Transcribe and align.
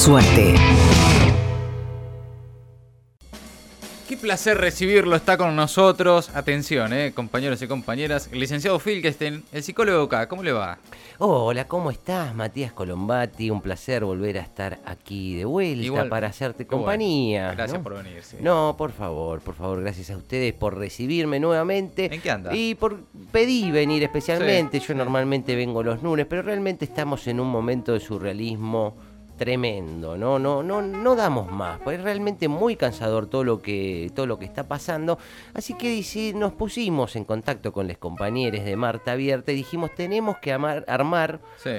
Suerte. 0.00 0.54
Qué 4.08 4.16
placer 4.16 4.56
recibirlo, 4.56 5.14
está 5.14 5.36
con 5.36 5.54
nosotros. 5.54 6.30
Atención, 6.34 6.94
eh, 6.94 7.12
compañeros 7.14 7.60
y 7.60 7.66
compañeras. 7.66 8.30
El 8.32 8.40
licenciado 8.40 8.78
Filkestein, 8.78 9.44
el 9.52 9.62
psicólogo 9.62 10.04
acá, 10.04 10.26
¿cómo 10.26 10.42
le 10.42 10.52
va? 10.52 10.78
Hola, 11.18 11.68
¿cómo 11.68 11.90
estás? 11.90 12.34
Matías 12.34 12.72
Colombati, 12.72 13.50
un 13.50 13.60
placer 13.60 14.02
volver 14.06 14.38
a 14.38 14.40
estar 14.40 14.78
aquí 14.86 15.36
de 15.36 15.44
vuelta 15.44 15.84
Igual- 15.84 16.08
para 16.08 16.28
hacerte 16.28 16.64
bueno. 16.64 16.78
compañía. 16.78 17.52
Gracias 17.52 17.76
¿no? 17.80 17.84
por 17.84 18.02
venir. 18.02 18.22
sí. 18.22 18.38
No, 18.40 18.76
por 18.78 18.92
favor, 18.92 19.42
por 19.42 19.54
favor, 19.54 19.82
gracias 19.82 20.10
a 20.12 20.16
ustedes 20.16 20.54
por 20.54 20.78
recibirme 20.78 21.38
nuevamente. 21.38 22.08
¿En 22.10 22.22
qué 22.22 22.30
anda? 22.30 22.56
Y 22.56 22.74
por 22.74 23.00
pedí 23.30 23.70
venir 23.70 24.02
especialmente. 24.02 24.80
Yo 24.80 24.94
normalmente 24.94 25.54
vengo 25.54 25.82
los 25.82 26.02
lunes, 26.02 26.24
pero 26.26 26.40
realmente 26.40 26.86
estamos 26.86 27.26
en 27.26 27.38
un 27.38 27.48
momento 27.48 27.92
de 27.92 28.00
surrealismo 28.00 28.96
tremendo, 29.44 30.18
¿no? 30.18 30.38
No, 30.38 30.62
no, 30.62 30.82
no 30.82 31.16
damos 31.16 31.50
más, 31.50 31.78
porque 31.80 31.96
es 31.96 32.02
realmente 32.04 32.46
muy 32.46 32.76
cansador 32.76 33.26
todo 33.26 33.42
lo 33.42 33.62
que, 33.62 34.10
todo 34.14 34.26
lo 34.26 34.38
que 34.38 34.44
está 34.44 34.68
pasando. 34.68 35.18
Así 35.54 35.72
que 35.72 35.88
dici- 35.96 36.34
nos 36.34 36.52
pusimos 36.52 37.16
en 37.16 37.24
contacto 37.24 37.72
con 37.72 37.88
los 37.88 37.96
compañeros 37.96 38.62
de 38.66 38.76
Marta 38.76 39.12
Abierta 39.12 39.50
y 39.50 39.54
dijimos, 39.54 39.94
tenemos 39.94 40.36
que 40.42 40.52
amar- 40.52 40.84
armar 40.86 41.40
Sí. 41.56 41.70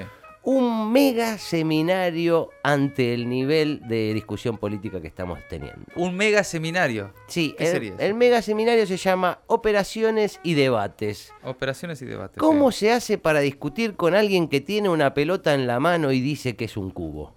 Un 0.44 0.92
mega 0.92 1.38
seminario 1.38 2.50
ante 2.64 3.14
el 3.14 3.30
nivel 3.30 3.82
de 3.88 4.14
discusión 4.14 4.58
política 4.58 5.00
que 5.00 5.08
estamos 5.08 5.40
teniendo. 5.50 5.86
Un 5.96 6.16
mega 6.16 6.44
seminario. 6.44 7.14
Sí, 7.28 7.54
¿Qué 7.58 7.68
sería 7.68 7.90
el, 7.90 7.96
eso? 7.96 8.04
el 8.04 8.14
mega 8.16 8.42
seminario 8.42 8.88
se 8.88 8.98
llama 8.98 9.40
Operaciones 9.48 10.40
y 10.44 10.56
Debates. 10.56 11.32
Operaciones 11.44 12.02
y 12.02 12.06
debates. 12.06 12.38
¿Cómo 12.38 12.72
sí. 12.72 12.80
se 12.80 12.92
hace 12.92 13.18
para 13.18 13.40
discutir 13.40 13.96
con 13.96 14.16
alguien 14.16 14.48
que 14.48 14.62
tiene 14.62 14.90
una 14.90 15.14
pelota 15.14 15.54
en 15.54 15.68
la 15.68 15.80
mano 15.80 16.12
y 16.12 16.22
dice 16.22 16.56
que 16.56 16.66
es 16.66 16.76
un 16.76 16.90
cubo? 16.90 17.36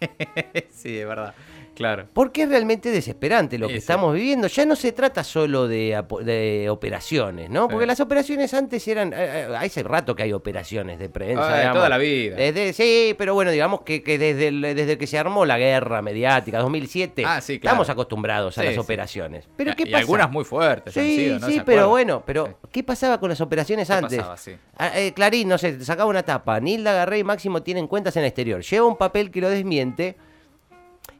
sí, 0.70 0.98
es 0.98 1.06
verdad. 1.06 1.34
Claro. 1.80 2.06
Porque 2.12 2.42
es 2.42 2.48
realmente 2.50 2.90
desesperante 2.90 3.56
lo 3.56 3.66
que 3.66 3.76
estamos 3.76 4.12
viviendo. 4.12 4.48
Ya 4.48 4.66
no 4.66 4.76
se 4.76 4.92
trata 4.92 5.24
solo 5.24 5.66
de, 5.66 5.98
de 6.24 6.68
operaciones, 6.68 7.48
¿no? 7.48 7.68
Porque 7.68 7.84
Sí. 7.84 7.88
las 7.88 8.00
operaciones 8.00 8.52
antes 8.52 8.86
eran... 8.86 9.14
eh, 9.14 9.16
eh, 9.48 9.56
hace 9.56 9.82
rato 9.82 10.14
que 10.14 10.24
hay 10.24 10.34
operaciones 10.34 10.98
de 10.98 11.08
prensa. 11.08 11.42
Ah, 11.54 11.56
digamos. 11.56 11.76
toda 11.78 11.88
la 11.88 11.96
vida. 11.96 12.36
Desde, 12.36 12.74
sí, 12.74 13.14
pero 13.16 13.32
bueno, 13.32 13.50
digamos 13.50 13.80
que, 13.80 14.02
que 14.02 14.18
desde, 14.18 14.48
el- 14.48 14.60
desde 14.60 14.98
que 14.98 15.06
se 15.06 15.18
armó 15.18 15.46
la 15.46 15.56
guerra 15.56 16.02
mediática, 16.02 16.58
2007, 16.58 17.22
Ah, 17.24 17.40
sí, 17.40 17.58
claro. 17.58 17.72
estamos 17.76 17.88
acostumbrados 17.88 18.58
a 18.58 18.60
Sí, 18.60 18.66
las 18.68 18.76
operaciones. 18.76 19.48
Pero 19.56 19.74
¿qué 19.74 19.84
y 19.84 19.86
pasa? 19.86 19.98
algunas 20.00 20.30
muy 20.30 20.44
fuertes 20.44 20.94
han 20.94 21.02
Sí, 21.02 21.16
sido, 21.16 21.38
¿no? 21.38 21.46
sí, 21.46 21.54
¿Se 21.54 21.62
pero 21.62 21.88
bueno, 21.88 22.22
pero. 22.26 22.58
¿qué 22.70 22.82
pasaba 22.84 23.18
con 23.18 23.30
las 23.30 23.40
operaciones 23.40 23.88
¿Qué 23.88 23.94
antes? 23.94 24.18
pasaba? 24.18 24.36
Ah, 24.76 24.90
eh, 25.00 25.12
Clarín, 25.14 25.48
no 25.48 25.56
sé, 25.56 25.82
sacaba 25.82 26.10
una 26.10 26.24
tapa, 26.24 26.60
Nilda 26.60 26.92
Garré 26.92 27.20
y 27.20 27.24
Máximo 27.24 27.62
tienen 27.62 27.86
cuentas 27.86 28.14
en 28.16 28.24
el 28.24 28.26
exterior, 28.28 28.60
lleva 28.60 28.86
un 28.86 28.98
papel 28.98 29.30
que 29.30 29.40
lo 29.40 29.48
desmiente 29.48 30.16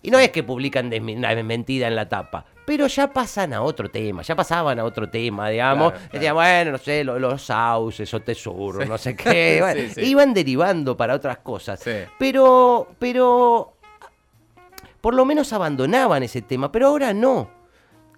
y 0.03 0.11
no 0.11 0.19
es 0.19 0.31
que 0.31 0.43
publican 0.43 0.87
una 0.93 1.35
desmentida 1.35 1.87
en 1.89 1.97
la 1.97 2.09
tapa, 2.09 2.45
pero 2.65 2.87
ya 2.87 3.13
pasan 3.13 3.53
a 3.53 3.63
otro 3.63 3.91
tema, 3.91 4.23
ya 4.23 4.35
pasaban 4.37 4.79
a 4.79 4.85
otro 4.85 5.09
tema, 5.11 5.49
digamos, 5.51 5.91
Claro, 5.93 5.99
claro. 6.09 6.13
decían, 6.13 6.35
bueno, 6.35 6.73
no 6.73 6.79
sé, 6.79 7.05
lo- 7.05 7.19
los 7.19 7.43
sauces 7.43 8.13
o 8.15 8.21
tesoros, 8.21 8.89
no 8.89 8.97
sé 8.99 9.15
qué, 9.17 9.55
Sí, 9.57 9.61
bueno, 9.61 9.81
sí. 9.95 10.01
iban 10.03 10.33
derivando 10.35 10.97
para 10.97 11.15
otras 11.15 11.39
cosas, 11.39 11.81
Sí. 11.81 11.91
pero, 12.19 12.89
pero, 12.99 13.75
por 15.01 15.15
lo 15.15 15.25
menos 15.25 15.53
abandonaban 15.53 16.23
ese 16.23 16.43
tema, 16.43 16.71
pero 16.71 16.89
ahora 16.89 17.13
no. 17.13 17.51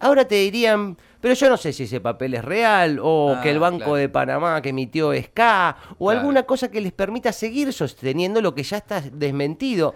Ahora 0.01 0.25
te 0.27 0.35
dirían, 0.35 0.97
pero 1.21 1.33
yo 1.35 1.49
no 1.49 1.57
sé 1.57 1.73
si 1.73 1.85
ese 1.85 2.01
papel 2.01 2.35
es 2.35 2.45
real, 2.45 2.99
o 3.01 3.37
Ah, 3.37 3.41
que 3.41 3.51
el 3.51 3.61
Banco 3.61 3.79
claro. 3.79 3.95
de 3.95 4.09
Panamá 4.09 4.61
que 4.61 4.71
emitió 4.71 5.13
SCA, 5.13 5.77
o 5.99 6.07
Claro. 6.07 6.19
alguna 6.21 6.43
cosa 6.43 6.69
que 6.73 6.81
les 6.81 6.93
permita 6.93 7.33
seguir 7.33 7.73
sosteniendo 7.73 8.41
lo 8.43 8.53
que 8.53 8.65
ya 8.65 8.79
está 8.79 9.01
desmentido. 9.01 9.95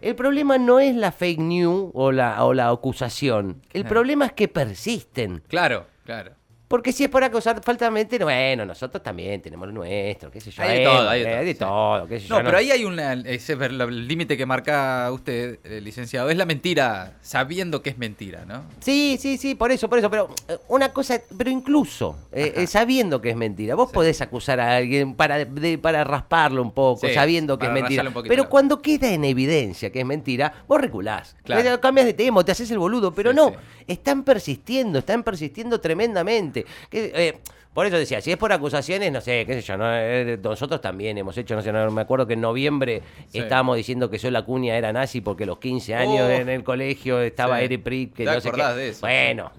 El 0.00 0.14
problema 0.16 0.58
no 0.58 0.80
es 0.80 0.94
la 0.94 1.12
fake 1.12 1.40
news 1.40 1.90
o 1.94 2.12
la, 2.12 2.44
o 2.44 2.54
la 2.54 2.68
acusación. 2.68 3.62
El 3.72 3.84
problema 3.84 4.26
es 4.26 4.32
que 4.32 4.48
persisten. 4.48 5.42
Claro, 5.48 5.86
claro. 6.04 6.32
Porque 6.72 6.90
si 6.90 7.04
es 7.04 7.10
por 7.10 7.22
acusar 7.22 7.62
falsamente, 7.62 8.16
bueno, 8.24 8.64
nosotros 8.64 9.02
también 9.02 9.42
tenemos 9.42 9.68
lo 9.68 9.74
nuestro, 9.74 10.30
qué 10.30 10.40
sé 10.40 10.50
yo. 10.50 10.62
Hay 10.62 10.78
de 10.78 10.84
todo, 10.84 11.06
hay 11.10 11.20
de 11.22 11.26
eh, 11.26 11.34
todo, 11.34 11.44
de 11.44 11.52
sí. 11.52 11.58
todo, 11.58 12.06
qué 12.08 12.20
sé 12.20 12.26
yo, 12.28 12.38
No, 12.38 12.44
pero 12.46 12.56
ahí 12.56 12.70
hay 12.70 12.82
el 12.82 14.08
límite 14.08 14.38
que 14.38 14.46
marca 14.46 15.10
usted, 15.12 15.58
eh, 15.64 15.82
licenciado, 15.82 16.30
es 16.30 16.36
la 16.38 16.46
mentira, 16.46 17.18
sabiendo 17.20 17.82
que 17.82 17.90
es 17.90 17.98
mentira, 17.98 18.46
¿no? 18.46 18.64
Sí, 18.80 19.18
sí, 19.20 19.36
sí, 19.36 19.54
por 19.54 19.70
eso, 19.70 19.90
por 19.90 19.98
eso, 19.98 20.08
pero 20.08 20.30
eh, 20.48 20.56
una 20.68 20.94
cosa, 20.94 21.20
pero 21.36 21.50
incluso 21.50 22.16
eh, 22.32 22.54
eh, 22.56 22.66
sabiendo 22.66 23.20
que 23.20 23.28
es 23.28 23.36
mentira, 23.36 23.74
vos 23.74 23.90
Sí. 23.90 23.94
podés 23.94 24.22
acusar 24.22 24.58
a 24.58 24.74
alguien 24.76 25.14
para, 25.14 25.44
de- 25.44 25.76
para 25.76 26.04
rasparlo 26.04 26.62
un 26.62 26.72
poco, 26.72 27.06
Sí, 27.06 27.12
sabiendo 27.12 27.58
que 27.58 27.66
es 27.66 27.70
para 27.70 27.80
mentira, 27.82 28.02
un 28.04 28.14
poquito 28.14 28.30
pero 28.34 28.48
cuando 28.48 28.80
queda 28.80 29.10
en 29.10 29.26
evidencia 29.26 29.92
que 29.92 30.00
es 30.00 30.06
mentira, 30.06 30.64
vos 30.66 30.80
reculás, 30.80 31.36
Claro. 31.44 31.78
Cambias 31.82 32.06
de 32.06 32.14
tema, 32.14 32.40
o 32.40 32.44
te 32.46 32.52
haces 32.52 32.70
el 32.70 32.78
boludo, 32.78 33.12
pero 33.12 33.32
Sí, 33.32 33.36
no, 33.36 33.48
sí. 33.50 33.54
están 33.88 34.22
persistiendo, 34.24 35.00
están 35.00 35.22
persistiendo 35.22 35.78
tremendamente. 35.78 36.61
Que, 36.90 37.12
eh, 37.14 37.38
por 37.74 37.86
eso 37.86 37.96
decía, 37.96 38.20
si 38.20 38.30
es 38.30 38.36
por 38.36 38.52
acusaciones, 38.52 39.10
no 39.10 39.22
sé, 39.22 39.46
qué 39.46 39.54
sé 39.54 39.62
yo, 39.62 39.78
no, 39.78 39.86
Eh, 39.90 40.38
nosotros 40.42 40.82
también 40.82 41.16
hemos 41.16 41.38
hecho, 41.38 41.54
no 41.54 41.62
sé, 41.62 41.72
no, 41.72 41.90
me 41.90 42.02
acuerdo 42.02 42.26
que 42.26 42.34
en 42.34 42.42
noviembre 42.42 43.00
Sí. 43.28 43.38
estábamos 43.38 43.78
diciendo 43.78 44.10
que 44.10 44.18
yo 44.18 44.30
la 44.30 44.42
cuña 44.42 44.76
era 44.76 44.92
nazi 44.92 45.22
porque 45.22 45.44
a 45.44 45.46
los 45.46 45.58
15 45.58 45.94
años 45.94 46.28
Oh. 46.28 46.30
en 46.30 46.50
el 46.50 46.64
colegio 46.64 47.22
estaba 47.22 47.58
Sí. 47.60 47.64
Eric 47.64 47.82
Prick, 47.82 48.12
que 48.14 48.24
¿Te 48.26 48.30
no 48.30 48.34
sé 48.34 48.42
qué. 48.42 48.48
acordás 48.50 48.76
de 48.76 48.88
eso? 48.90 49.00
Bueno, 49.00 49.50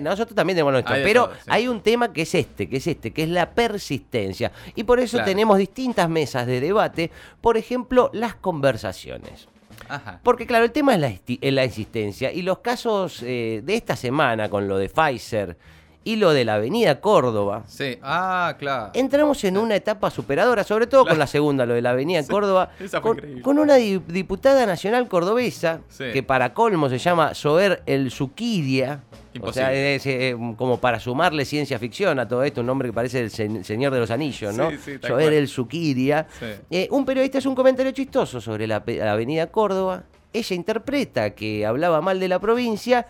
nosotros 0.00 0.34
también 0.34 0.56
tenemos 0.56 0.72
nuestro, 0.72 0.94
Hay 0.94 1.02
pero 1.04 1.30
sí. 1.34 1.40
hay 1.46 1.68
un 1.68 1.82
tema 1.82 2.10
que 2.10 2.22
es 2.22 2.34
este, 2.34 2.70
que 2.70 2.78
es 2.78 2.86
este, 2.86 3.10
que 3.12 3.24
es 3.24 3.28
la 3.28 3.50
persistencia. 3.50 4.50
Y 4.74 4.84
por 4.84 4.98
eso 4.98 5.18
Claro. 5.18 5.26
tenemos 5.30 5.58
distintas 5.58 6.08
mesas 6.08 6.46
de 6.46 6.60
debate, 6.60 7.10
por 7.42 7.58
ejemplo, 7.58 8.08
las 8.14 8.34
conversaciones. 8.34 9.46
Ajá. 9.90 10.20
Porque 10.22 10.46
claro, 10.46 10.64
el 10.64 10.72
tema 10.72 10.94
es 10.94 11.00
la, 11.00 11.08
es 11.08 11.52
la 11.52 11.64
insistencia 11.66 12.32
y 12.32 12.40
los 12.42 12.58
casos 12.60 13.22
eh, 13.22 13.60
de 13.62 13.74
esta 13.74 13.94
semana 13.94 14.48
con 14.48 14.68
lo 14.68 14.76
de 14.78 14.88
Pfizer 14.88 15.56
y 16.04 16.16
lo 16.16 16.32
de 16.32 16.44
la 16.44 16.54
Avenida 16.54 17.00
Córdoba, 17.00 17.64
Sí, 17.66 17.98
ah, 18.02 18.54
claro. 18.58 18.90
entramos 18.94 19.42
en 19.44 19.58
una 19.58 19.76
etapa 19.76 20.10
superadora, 20.10 20.64
sobre 20.64 20.86
todo 20.86 21.04
con 21.04 21.18
la 21.18 21.26
segunda, 21.26 21.66
lo 21.66 21.74
de 21.74 21.82
la 21.82 21.90
Avenida 21.90 22.22
Córdoba, 22.26 22.70
esa 22.80 23.00
fue 23.00 23.10
con, 23.10 23.16
increíble. 23.18 23.42
con 23.42 23.58
una 23.58 23.74
di- 23.74 24.00
diputada 24.06 24.64
nacional 24.64 25.06
cordobesa, 25.08 25.80
Sí. 25.88 26.04
que 26.12 26.22
para 26.22 26.54
colmo 26.54 26.88
se 26.88 26.98
llama 26.98 27.34
Soer 27.34 27.82
El 27.86 28.10
Zuquiria. 28.10 29.00
O 29.40 29.52
sea, 29.52 29.72
es 29.72 30.04
eh, 30.06 30.34
como 30.56 30.80
para 30.80 30.98
sumarle 30.98 31.44
ciencia 31.44 31.78
ficción 31.78 32.18
a 32.18 32.26
todo 32.26 32.42
esto, 32.42 32.60
un 32.62 32.66
nombre 32.66 32.88
que 32.88 32.92
parece 32.92 33.20
el 33.20 33.30
se- 33.30 33.62
Señor 33.62 33.92
de 33.92 34.00
los 34.00 34.10
Anillos, 34.10 34.52
¿no? 34.56 34.70
Sí, 34.70 34.78
sí, 34.84 34.98
cual. 34.98 35.32
El 35.32 35.46
Zuquiria. 35.46 36.26
Sí. 36.40 36.46
Eh, 36.70 36.88
un 36.90 37.04
periodista 37.04 37.38
hace 37.38 37.46
un 37.48 37.54
comentario 37.54 37.92
chistoso 37.92 38.40
sobre 38.40 38.66
la, 38.66 38.82
la 38.86 39.12
avenida 39.12 39.46
Córdoba. 39.48 40.04
Ella 40.32 40.56
interpreta 40.56 41.30
que 41.30 41.64
hablaba 41.64 42.00
mal 42.00 42.18
de 42.18 42.28
la 42.28 42.38
provincia. 42.40 43.06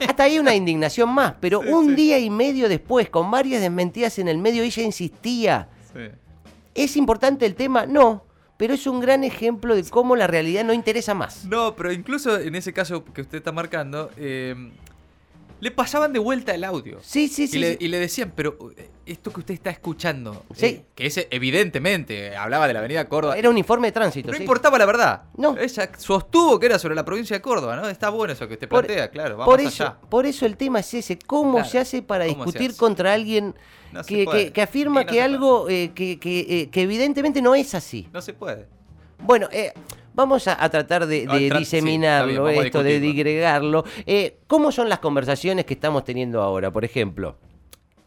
Hasta 0.00 0.24
ahí 0.24 0.38
una 0.38 0.54
indignación 0.54 1.08
más, 1.10 1.34
pero 1.40 1.62
Sí, 1.62 1.68
un 1.68 1.88
sí. 1.90 1.94
día 1.94 2.18
y 2.18 2.28
medio 2.30 2.68
después, 2.68 3.08
con 3.08 3.30
varias 3.30 3.60
desmentidas 3.62 4.18
en 4.18 4.28
el 4.28 4.38
medio, 4.38 4.62
ella 4.62 4.82
insistía. 4.82 5.68
Sí. 5.92 6.00
¿Es 6.74 6.96
importante 6.96 7.46
el 7.46 7.54
tema? 7.54 7.86
No, 7.86 8.24
pero 8.58 8.74
es 8.74 8.86
un 8.86 9.00
gran 9.00 9.24
ejemplo 9.24 9.74
de 9.74 9.82
cómo 9.84 10.14
la 10.16 10.26
realidad 10.26 10.64
no 10.64 10.72
interesa 10.74 11.14
más. 11.14 11.44
No, 11.46 11.74
pero 11.76 11.92
incluso 11.92 12.38
en 12.38 12.54
ese 12.54 12.72
caso 12.72 13.04
que 13.04 13.22
usted 13.22 13.38
está 13.38 13.52
marcando, 13.52 14.10
eh, 14.18 14.54
le 15.60 15.70
pasaban 15.70 16.12
de 16.12 16.18
vuelta 16.18 16.54
el 16.54 16.64
audio. 16.64 16.98
Sí, 17.02 17.28
sí, 17.28 17.46
sí. 17.46 17.56
y, 17.56 17.60
le, 17.60 17.70
sí. 17.72 17.76
y 17.80 17.88
le 17.88 17.98
decían, 17.98 18.32
pero 18.36 18.58
eh, 18.76 18.90
esto 19.06 19.32
que 19.32 19.40
usted 19.40 19.54
está 19.54 19.70
escuchando, 19.70 20.44
Sí. 20.54 20.66
eh, 20.66 20.84
que 20.94 21.06
es 21.06 21.26
evidentemente, 21.30 22.36
hablaba 22.36 22.66
de 22.66 22.74
la 22.74 22.80
avenida 22.80 23.08
Córdoba, 23.08 23.36
Era 23.38 23.48
un 23.50 23.56
informe 23.58 23.88
de 23.88 23.92
tránsito. 23.92 24.28
no 24.30 24.36
sí. 24.36 24.42
importaba 24.42 24.78
la 24.78 24.86
verdad. 24.86 25.22
No. 25.36 25.56
Ella 25.56 25.90
sostuvo 25.96 26.58
que 26.60 26.66
era 26.66 26.78
sobre 26.78 26.94
la 26.94 27.04
provincia 27.04 27.34
de 27.36 27.40
Córdoba, 27.40 27.76
¿no? 27.76 27.88
Está 27.88 28.10
bueno 28.10 28.32
eso 28.34 28.46
que 28.46 28.54
usted 28.54 28.68
Por- 28.68 28.84
plantea, 28.84 29.10
claro, 29.10 29.36
vamos 29.38 29.50
Por 29.52 29.60
eso, 29.60 29.84
allá. 29.84 29.98
por 30.10 30.26
eso 30.26 30.44
el 30.46 30.56
tema 30.56 30.80
es 30.80 30.92
ese, 30.94 31.18
¿cómo 31.18 31.54
Claro. 31.54 31.68
se 31.68 31.78
hace 31.78 32.02
para 32.02 32.26
¿Cómo 32.26 32.38
se 32.40 32.44
discutir 32.46 32.70
hace? 32.72 32.78
contra 32.78 33.12
alguien 33.14 33.54
No 33.92 34.02
se 34.04 34.08
que, 34.08 34.26
que- 34.26 34.52
que 34.52 34.62
afirma 34.62 35.04
no 35.04 35.10
que 35.10 35.22
algo 35.22 35.68
eh, 35.70 35.92
que, 35.94 36.18
que, 36.18 36.40
eh, 36.62 36.68
que 36.70 36.82
evidentemente 36.82 37.40
no 37.40 37.54
es 37.54 37.74
así? 37.74 38.08
No 38.12 38.20
se 38.20 38.34
puede. 38.34 38.66
Bueno, 39.18 39.48
eh, 39.50 39.72
vamos 40.16 40.48
a, 40.48 40.62
a 40.62 40.68
tratar 40.68 41.06
de, 41.06 41.26
Ah, 41.28 41.34
de 41.34 41.38
tra- 41.38 41.38
sí, 41.38 41.44
está 41.44 41.54
bien, 41.54 41.58
diseminarlo, 41.60 42.48
esto, 42.48 42.82
de 42.82 42.98
digregarlo. 42.98 43.84
Eh, 44.06 44.38
¿Cómo 44.48 44.72
son 44.72 44.88
las 44.88 44.98
conversaciones 44.98 45.64
que 45.66 45.74
estamos 45.74 46.02
teniendo 46.04 46.42
ahora? 46.42 46.72
Por 46.72 46.84
ejemplo, 46.84 47.36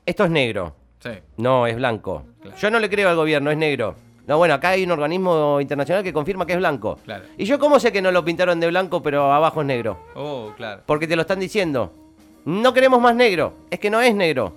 esto 0.06 0.26
es 0.26 0.32
negro, 0.32 0.76
Sí. 1.00 1.12
no 1.38 1.66
es 1.68 1.76
blanco. 1.78 2.24
Claro. 2.42 2.58
Yo 2.58 2.72
no 2.72 2.80
le 2.80 2.90
creo 2.90 3.08
al 3.10 3.16
gobierno, 3.16 3.52
es 3.52 3.58
negro. 3.58 3.96
No, 4.28 4.38
bueno, 4.38 4.54
acá 4.54 4.70
hay 4.70 4.84
un 4.84 4.92
organismo 4.92 5.60
internacional 5.62 6.04
que 6.04 6.14
confirma 6.14 6.46
que 6.46 6.54
es 6.54 6.60
blanco. 6.60 7.00
Claro. 7.04 7.24
¿Y 7.38 7.46
yo 7.46 7.58
cómo 7.58 7.80
sé 7.80 7.92
que 7.92 8.02
no 8.02 8.12
lo 8.12 8.24
pintaron 8.26 8.60
de 8.60 8.68
blanco 8.68 9.02
pero 9.02 9.32
abajo 9.32 9.62
es 9.62 9.68
negro? 9.68 9.98
Oh, 10.16 10.52
claro. 10.58 10.82
Porque 10.86 11.08
te 11.08 11.16
lo 11.16 11.22
están 11.24 11.40
diciendo. 11.40 11.94
No 12.46 12.74
queremos 12.74 13.02
más 13.02 13.16
negro, 13.16 13.54
es 13.72 13.80
que 13.80 13.90
no 13.90 14.02
es 14.02 14.14
negro. 14.14 14.54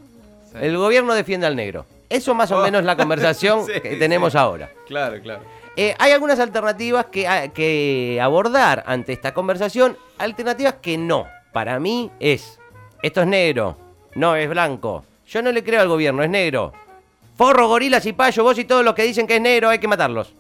Sí. 0.51 0.59
El 0.61 0.77
gobierno 0.77 1.15
defiende 1.15 1.47
al 1.47 1.57
negro. 1.57 1.87
Eso 2.13 2.35
más 2.35 2.51
o 2.53 2.59
Oh. 2.59 2.63
menos 2.63 2.85
la 2.85 2.97
conversación 2.97 3.65
Sí, 3.67 3.81
que 3.81 3.97
tenemos 3.97 4.33
sí. 4.33 4.39
ahora. 4.39 4.71
Claro, 4.87 5.21
claro. 5.23 5.43
Eh, 5.77 5.95
hay 5.99 6.13
algunas 6.13 6.39
alternativas 6.39 7.07
que, 7.07 7.27
a- 7.27 7.49
que 7.49 8.19
abordar 8.23 8.85
ante 8.87 9.13
esta 9.13 9.33
conversación, 9.33 9.97
alternativas 10.19 10.75
que 10.83 10.99
no. 10.99 11.27
Para 11.53 11.79
mí 11.81 12.11
es, 12.21 12.59
esto 13.03 13.23
es 13.23 13.27
negro, 13.27 13.77
no 14.15 14.37
es 14.37 14.49
blanco. 14.49 15.05
Yo 15.27 15.41
no 15.43 15.51
le 15.51 15.65
creo 15.65 15.81
al 15.81 15.89
gobierno, 15.89 16.23
es 16.23 16.29
negro. 16.31 16.73
Forro, 17.37 17.69
gorilas 17.69 18.05
y 18.05 18.13
payo, 18.13 18.43
vos 18.45 18.59
y 18.59 18.65
todos 18.65 18.85
los 18.85 18.95
que 18.95 19.03
dicen 19.05 19.27
que 19.27 19.37
es 19.37 19.41
negro 19.41 19.71
hay 19.71 19.79
que 19.79 19.89
matarlos. 19.89 20.35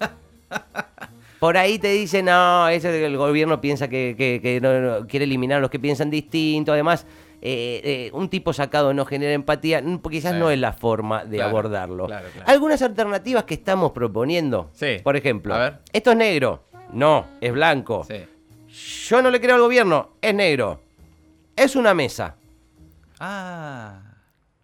Por 1.38 1.56
ahí 1.56 1.78
te 1.78 1.88
dicen, 1.92 2.24
no, 2.24 2.66
que 2.70 3.04
el 3.06 3.16
gobierno 3.16 3.60
piensa 3.60 3.86
que, 3.88 4.14
que- 4.16 4.40
que 4.42 4.60
no- 4.60 4.80
no, 5.00 5.06
quiere 5.06 5.24
eliminar 5.26 5.58
a 5.58 5.60
los 5.60 5.70
que 5.70 5.78
piensan 5.78 6.10
distinto. 6.10 6.72
Además, 6.72 7.06
eh, 7.46 7.80
eh, 7.84 8.10
un 8.14 8.30
tipo 8.30 8.54
sacado 8.54 8.94
no 8.94 9.04
genera 9.04 9.32
empatía, 9.34 9.82
quizás 10.10 10.32
Sí. 10.32 10.38
no 10.38 10.50
es 10.50 10.58
la 10.58 10.72
forma 10.72 11.24
de 11.26 11.36
Claro, 11.36 11.50
abordarlo. 11.50 12.06
claro, 12.06 12.28
claro. 12.32 12.50
Algunas 12.50 12.80
alternativas 12.80 13.44
que 13.44 13.52
estamos 13.54 13.92
proponiendo, 13.92 14.70
Sí. 14.72 14.96
por 15.04 15.14
ejemplo, 15.14 15.54
A 15.54 15.58
ver. 15.58 15.78
esto 15.92 16.10
es 16.12 16.16
negro, 16.16 16.64
no, 16.92 17.26
es 17.42 17.52
blanco. 17.52 18.04
Sí. 18.08 18.24
Yo 19.08 19.20
no 19.20 19.30
le 19.30 19.40
creo 19.42 19.56
al 19.56 19.60
gobierno, 19.60 20.12
es 20.22 20.34
negro. 20.34 20.80
Es 21.54 21.76
una 21.76 21.92
mesa. 21.92 22.36
Ah, 23.20 24.00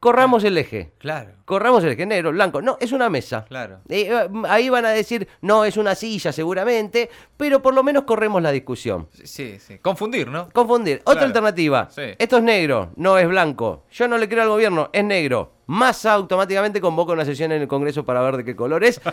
Corramos 0.01 0.45
el 0.45 0.57
eje. 0.57 0.95
claro, 0.99 1.33
Corramos 1.45 1.85
el 1.85 1.91
eje, 1.93 2.07
negro, 2.07 2.33
blanco. 2.33 2.63
No, 2.63 2.79
es 2.81 2.93
una 2.93 3.11
mesa. 3.11 3.45
claro. 3.47 3.81
Eh, 3.91 4.11
ahí 4.49 4.71
van 4.71 4.87
a 4.87 4.91
decir, 4.91 5.29
no, 5.43 5.67
es 5.67 5.77
una 5.77 5.95
silla 5.95 6.33
seguramente, 6.33 7.11
pero 7.37 7.61
por 7.61 7.75
lo 7.75 7.83
menos 7.83 8.05
corremos 8.05 8.41
la 8.41 8.51
discusión. 8.51 9.09
Sí, 9.13 9.27
Sí, 9.27 9.59
sí. 9.59 9.79
Confundir, 9.79 10.29
¿no? 10.29 10.49
Confundir. 10.51 11.03
Otra 11.05 11.25
alternativa. 11.25 11.89
Sí. 11.91 12.03
Esto 12.19 12.39
es 12.39 12.43
negro, 12.43 12.93
no 12.97 13.19
es 13.19 13.29
blanco. 13.29 13.85
Yo 13.93 14.09
no 14.09 14.17
le 14.17 14.27
creo 14.29 14.43
al 14.45 14.49
gobierno, 14.49 14.89
es 14.93 15.05
negro. 15.05 15.53
Massa 15.67 16.15
automáticamente 16.15 16.81
convoca 16.81 17.13
una 17.13 17.25
sesión 17.27 17.53
en 17.53 17.61
el 17.63 17.69
Congreso 17.69 18.05
para 18.05 18.23
ver 18.23 18.39
de 18.39 18.45
qué 18.45 18.57
color 18.57 18.83
es. 18.85 19.01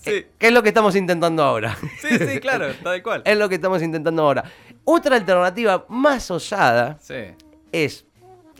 Sí. 0.00 0.10
Eh, 0.10 0.30
¿Qué 0.38 0.46
es 0.48 0.52
lo 0.52 0.62
que 0.62 0.68
estamos 0.68 0.94
intentando 0.94 1.42
ahora? 1.42 1.76
Sí, 2.00 2.18
sí, 2.18 2.38
claro, 2.40 2.66
tal 2.84 3.02
cual. 3.02 3.22
es 3.24 3.36
lo 3.36 3.48
que 3.48 3.56
estamos 3.56 3.82
intentando 3.82 4.22
ahora. 4.22 4.44
Otra 4.84 5.16
alternativa 5.16 5.86
más 5.88 6.30
osada 6.30 6.98
Sí. 7.00 7.14
es, 7.72 8.06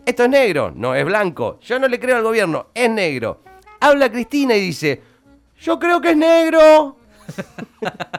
esto 0.09 0.23
es 0.23 0.29
negro, 0.29 0.71
no 0.75 0.95
es 0.95 1.05
blanco. 1.05 1.59
Yo 1.61 1.79
no 1.79 1.87
le 1.87 1.99
creo 1.99 2.17
al 2.17 2.23
gobierno, 2.23 2.67
es 2.73 2.89
negro. 2.89 3.41
Habla 3.79 4.11
Cristina 4.11 4.55
y 4.55 4.61
dice, 4.61 5.01
yo 5.61 5.79
creo 5.79 6.01
que 6.01 6.11
es 6.11 6.17
negro. 6.17 6.97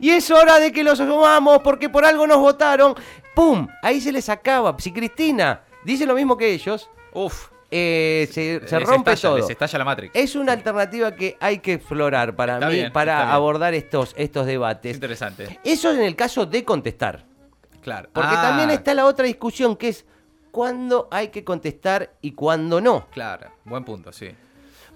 y 0.00 0.10
es 0.10 0.30
hora 0.30 0.58
de 0.58 0.72
que 0.72 0.84
los 0.84 0.98
asumamos 1.00 1.60
porque 1.62 1.88
por 1.88 2.04
algo 2.04 2.26
nos 2.26 2.38
votaron. 2.38 2.94
¡Pum! 3.34 3.66
Ahí 3.82 4.00
se 4.00 4.12
les 4.12 4.28
acaba. 4.28 4.74
Si 4.78 4.92
Cristina 4.92 5.62
dice 5.84 6.06
lo 6.06 6.14
mismo 6.14 6.36
que 6.36 6.52
ellos, 6.52 6.88
Uf. 7.12 7.48
eh, 7.70 8.28
se, 8.32 8.66
se 8.66 8.78
rompe 8.80 9.12
estalla, 9.12 9.28
todo. 9.34 9.38
Les 9.38 9.50
estalla 9.50 9.78
la 9.78 9.84
Matrix. 9.84 10.10
Es 10.14 10.34
una 10.36 10.52
alternativa 10.52 11.14
que 11.14 11.36
hay 11.40 11.58
que 11.58 11.74
explorar 11.74 12.34
para 12.34 12.54
Está 12.54 12.68
mí, 12.68 12.74
bien, 12.74 12.92
para 12.92 13.16
bien. 13.18 13.28
abordar 13.30 13.74
estos, 13.74 14.14
estos 14.16 14.42
Es 14.42 14.46
debates. 14.48 14.94
interesante. 14.94 15.60
Eso 15.64 15.92
en 15.92 16.02
el 16.02 16.16
caso 16.16 16.46
de 16.46 16.64
contestar. 16.64 17.24
Claro. 17.82 18.08
Porque 18.12 18.28
Ah, 18.32 18.42
también 18.42 18.70
está 18.70 18.92
la 18.94 19.06
otra 19.06 19.24
discusión 19.24 19.76
que 19.76 19.88
es 19.88 20.04
cuándo 20.50 21.08
hay 21.10 21.28
que 21.28 21.44
contestar 21.44 22.14
y 22.20 22.32
cuándo 22.32 22.80
no. 22.80 23.06
Claro, 23.10 23.50
buen 23.64 23.84
punto, 23.84 24.12
sí. 24.12 24.30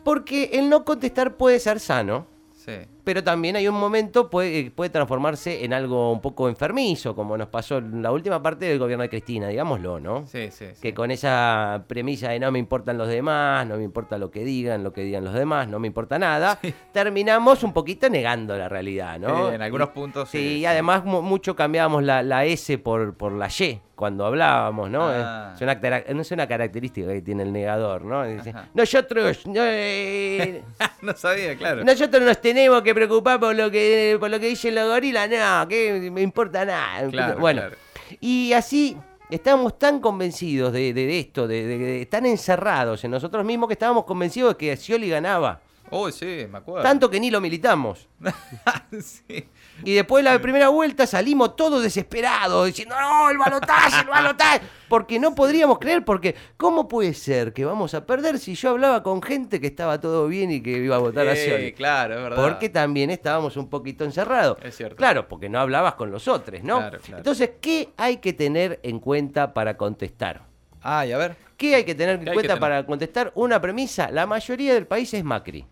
Porque 0.05 0.51
el 0.55 0.69
no 0.69 0.85
contestar 0.85 1.37
puede 1.37 1.61
ser 1.61 1.81
sano, 1.81 2.27
Sí. 2.65 2.73
Pero 3.05 3.25
también 3.25 3.57
hay 3.57 3.67
un 3.69 3.75
momento, 3.75 4.31
puede, 4.31 4.71
puede 4.71 4.91
transformarse 4.91 5.65
en 5.65 5.73
algo 5.73 6.13
un 6.13 6.21
poco 6.21 6.49
enfermizo, 6.49 7.15
como 7.15 7.37
nos 7.37 7.49
pasó 7.49 7.79
en 7.79 8.03
la 8.03 8.13
última 8.13 8.43
parte 8.43 8.67
del 8.67 8.79
gobierno 8.79 9.03
de 9.03 9.09
Cristina, 9.09 9.49
digámoslo, 9.49 9.99
¿no? 10.01 10.27
Sí, 10.27 10.51
sí, 10.51 10.67
sí. 10.75 10.81
Que 10.81 10.95
con 10.95 11.11
esa 11.11 11.85
premisa 11.87 12.31
de 12.31 12.39
no 12.41 12.51
me 12.53 12.59
importan 12.59 12.99
los 12.99 13.09
demás, 13.09 13.67
no 13.67 13.77
me 13.77 13.85
importa 13.85 14.19
lo 14.19 14.31
que 14.31 14.45
digan, 14.45 14.83
lo 14.85 14.93
que 14.93 15.03
digan 15.03 15.25
los 15.25 15.35
demás, 15.35 15.69
no 15.69 15.79
me 15.79 15.87
importa 15.89 16.19
nada, 16.19 16.59
terminamos 16.93 17.63
un 17.63 17.73
poquito 17.73 18.09
negando 18.09 18.57
la 18.57 18.69
realidad, 18.69 19.19
¿no? 19.19 19.49
Sí, 19.49 19.55
en 19.55 19.63
algunos 19.63 19.89
puntos 19.89 20.29
Sí, 20.29 20.39
sí, 20.39 20.59
y 20.59 20.67
además 20.67 21.05
mu- 21.05 21.23
mucho 21.23 21.57
cambiábamos 21.57 22.03
la, 22.03 22.23
la 22.23 22.45
S 22.45 22.79
por, 22.79 23.15
por 23.17 23.33
la 23.33 23.49
Y 23.59 23.81
cuando 23.95 24.27
hablábamos, 24.27 24.91
¿no? 24.91 25.03
Ah. 25.09 25.53
Es, 25.55 25.61
una, 25.63 25.73
es 25.75 26.31
una 26.33 26.47
característica 26.49 27.07
que 27.09 27.23
tiene 27.23 27.45
el 27.45 27.53
negador, 27.53 28.05
¿no? 28.05 28.25
Dice, 28.25 28.53
nosotros, 28.75 29.47
no, 29.47 29.61
eh, 29.65 30.65
no 31.03 31.15
sabía, 31.15 31.57
claro. 31.57 31.85
nosotros 31.85 32.23
nos 32.23 32.41
tenemos 32.41 32.83
que 32.83 32.92
preocupar 32.95 33.41
por 33.41 33.55
lo 33.57 33.71
que, 33.71 34.17
por 34.21 34.29
lo 34.31 34.39
que 34.39 34.49
dicen 34.49 34.75
los 34.75 34.89
gorilas, 34.89 35.29
no, 35.31 35.67
que 35.69 36.11
me 36.13 36.21
importa 36.23 36.65
nada. 36.65 37.09
Claro, 37.11 37.39
bueno, 37.41 37.63
claro. 37.63 37.77
y 38.21 38.53
así 38.53 38.97
estábamos 39.31 39.79
tan 39.79 39.99
convencidos 40.01 40.73
de, 40.75 40.93
de- 40.93 41.07
de 41.07 41.19
esto, 41.19 41.49
de- 41.49 42.07
tan 42.11 42.27
encerrados 42.27 43.03
en 43.05 43.11
nosotros 43.13 43.45
mismos 43.47 43.67
que 43.69 43.73
estábamos 43.73 44.05
convencidos 44.05 44.53
de 44.55 44.59
que 44.59 44.77
Scioli 44.77 45.09
ganaba. 45.09 45.62
Uy, 45.95 46.11
sí, 46.11 46.47
me 46.51 46.57
acuerdo. 46.57 46.83
Tanto 46.83 47.11
que 47.11 47.21
ni 47.21 47.31
lo 47.31 47.39
militamos. 47.39 48.09
sí. 49.03 49.47
Y 49.85 49.93
después 49.93 50.25
de 50.25 50.31
la 50.31 50.41
primera 50.41 50.71
vuelta 50.71 51.07
salimos 51.07 51.55
todos 51.55 51.83
desesperados, 51.83 52.67
diciendo, 52.67 52.95
no, 52.99 53.29
el 53.29 53.37
balotaje, 53.37 54.01
el 54.01 54.07
balotaje. 54.07 54.63
Porque 54.89 55.19
no 55.21 55.35
podríamos 55.35 55.79
creer, 55.79 56.03
porque 56.03 56.35
¿cómo 56.57 56.89
puede 56.89 57.13
ser 57.13 57.53
que 57.53 57.67
vamos 57.67 57.93
a 57.93 58.07
perder 58.07 58.39
si 58.39 58.55
yo 58.55 58.71
hablaba 58.71 59.03
con 59.03 59.21
gente 59.21 59.61
que 59.61 59.67
estaba 59.67 60.01
todo 60.01 60.29
bien 60.29 60.51
y 60.51 60.63
que 60.63 60.71
iba 60.71 60.97
a 60.97 60.99
votar 60.99 61.29
a 61.29 61.37
Sí, 61.37 61.43
Scioli? 61.43 61.73
claro, 61.75 62.17
es 62.17 62.23
verdad. 62.23 62.43
Porque 62.43 62.71
también 62.71 63.11
estábamos 63.11 63.59
un 63.59 63.69
poquito 63.69 64.05
encerrados. 64.05 64.57
Es 64.63 64.75
cierto. 64.75 64.97
Claro, 64.97 65.29
porque 65.29 65.51
no 65.51 65.61
hablabas 65.61 65.95
con 65.95 66.11
los 66.11 66.27
otros, 66.27 66.63
¿no? 66.63 66.79
Claro, 66.79 67.01
claro. 67.01 67.19
Entonces, 67.19 67.51
¿qué 67.61 67.91
hay 67.99 68.17
que 68.17 68.33
tener 68.33 68.81
en 68.83 68.99
cuenta 68.99 69.53
para 69.53 69.77
contestar? 69.77 70.47
Ay, 70.81 71.13
a 71.13 71.19
ver. 71.19 71.37
¿Qué 71.59 71.75
hay 71.75 71.85
que 71.85 71.95
tener 71.95 72.19
¿Qué 72.19 72.31
en 72.31 72.35
cuenta 72.35 72.59
para 72.59 72.87
contestar? 72.87 73.31
Una 73.35 73.61
premisa, 73.61 74.11
la 74.11 74.25
mayoría 74.25 74.73
del 74.73 74.87
país 74.87 75.13
es 75.13 75.23
Macri. 75.23 75.67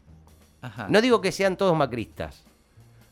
Ajá. 0.62 0.86
No 0.88 1.00
digo 1.00 1.20
que 1.20 1.32
sean 1.32 1.56
todos 1.56 1.76
macristas, 1.76 2.44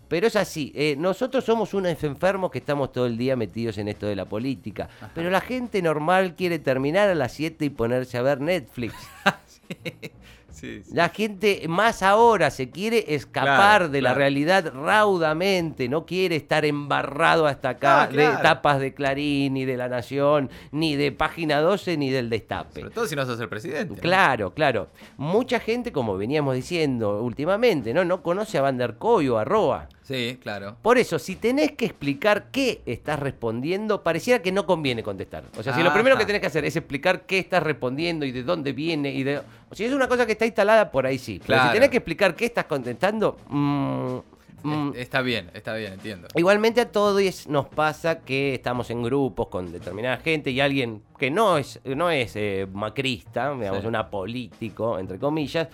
pero 0.09 0.27
es 0.27 0.37
así. 0.37 0.73
eh, 0.75 0.97
nosotros 0.99 1.45
somos 1.45 1.75
unos 1.75 2.03
enfermos 2.03 2.50
que 2.50 2.59
estamos 2.59 2.93
todo 2.93 3.06
el 3.06 3.19
día 3.19 3.37
metidos 3.37 3.77
en 3.79 3.89
esto 3.89 4.06
de 4.06 4.17
la 4.17 4.25
política. 4.25 4.89
Pero 5.15 5.31
la 5.31 5.41
gente 5.41 5.83
normal 5.83 6.35
quiere 6.35 6.59
terminar 6.59 7.09
a 7.11 7.15
las 7.15 7.33
7 7.33 7.67
y 7.67 7.71
ponerse 7.71 8.17
a 8.17 8.23
ver 8.23 8.41
Netflix. 8.41 8.95
sí, 9.47 9.61
sí. 10.58 10.82
La 10.93 11.08
gente 11.10 11.62
más 11.69 12.02
ahora 12.02 12.50
se 12.50 12.70
quiere 12.70 13.14
escapar 13.14 13.56
Claro, 13.58 13.88
de 13.88 14.02
la 14.02 14.14
realidad 14.14 14.72
raudamente, 14.75 15.88
no 15.88 16.05
quiere 16.06 16.37
estar 16.37 16.64
embarrado 16.64 17.46
hasta 17.46 17.70
acá 17.70 18.02
Ah, 18.02 18.08
claro. 18.08 18.37
de 18.37 18.43
tapas 18.43 18.81
de 18.81 18.94
Clarín, 18.94 19.55
ni 19.55 19.64
de 19.64 19.76
La 19.76 19.88
Nación, 19.88 20.50
ni 20.72 20.96
de 20.96 21.12
Página 21.12 21.60
12, 21.60 21.96
ni 21.96 22.10
del 22.10 22.28
Destape. 22.31 22.81
Sobre 22.81 22.93
todo 22.94 23.06
si 23.06 23.16
no 23.16 23.25
sos 23.26 23.40
el 23.40 23.49
presidente. 23.49 23.94
¿no? 23.96 24.00
Claro, 24.00 24.52
claro. 24.55 24.88
Mucha 25.16 25.60
gente, 25.60 25.93
como 25.93 26.16
veníamos 26.16 26.55
diciendo 26.55 27.22
últimamente, 27.22 27.94
¿no? 27.94 28.04
No 28.04 28.22
conoce 28.22 28.58
a 28.58 28.62
Van 28.62 28.76
der 28.76 28.96
Koy 28.96 29.28
o 29.28 29.38
a 29.38 29.44
Roa. 29.44 29.88
Sí, 30.02 30.38
claro. 30.43 30.76
Por 30.81 30.96
eso, 30.96 31.19
si 31.19 31.37
tenés 31.37 31.72
que 31.72 31.84
explicar 31.84 32.46
qué 32.50 32.81
estás 32.87 33.18
respondiendo, 33.18 34.02
pareciera 34.02 34.40
que 34.40 34.52
no 34.52 34.64
conviene 34.64 35.02
contestar. 35.02 35.44
O 35.59 35.62
sea, 35.62 35.75
si 35.75 35.83
lo 35.83 35.92
primero 35.92 36.14
Ajá. 36.14 36.21
que 36.21 36.26
tenés 36.26 36.40
que 36.40 36.47
hacer 36.47 36.64
es 36.64 36.76
explicar 36.76 37.26
qué 37.26 37.38
estás 37.38 37.62
respondiendo 37.62 38.25
y 38.25 38.33
de 38.33 38.42
dónde 38.42 38.73
viene 38.73 39.12
y 39.12 39.23
de... 39.23 39.42
O 39.70 39.75
si 39.75 39.84
es 39.84 39.92
una 39.92 40.08
cosa 40.08 40.25
que 40.26 40.32
está 40.32 40.46
instalada, 40.46 40.90
por 40.90 41.06
ahí 41.06 41.18
sí. 41.18 41.40
Pero 41.46 41.58
si 41.58 41.62
Claro. 41.62 41.72
tenés 41.75 41.90
que 41.90 41.96
explicar 41.98 42.34
qué 42.34 42.46
estás 42.46 42.64
contestando... 42.64 43.37
mm, 43.48 44.16
mm, 44.62 44.92
Es- 44.94 45.00
Está 45.02 45.20
bien, 45.22 45.50
está 45.54 45.75
bien, 45.75 45.92
entiendo. 45.94 46.28
Igualmente 46.34 46.80
a 46.80 46.90
todos 46.90 47.46
nos 47.48 47.66
pasa 47.68 48.20
que 48.20 48.54
estamos 48.54 48.90
en 48.90 49.02
grupos 49.02 49.48
con 49.48 49.70
determinada 49.70 50.16
gente 50.18 50.50
y 50.50 50.60
alguien 50.60 51.02
que 51.18 51.30
no 51.30 51.58
es, 51.58 51.80
no 51.84 52.10
es 52.10 52.32
eh, 52.37 52.66
macrista, 52.72 53.52
digamos, 53.54 53.82
Sí. 53.82 53.87
un 53.87 53.96
apolítico, 53.96 54.98
entre 54.98 55.18
comillas, 55.18 55.68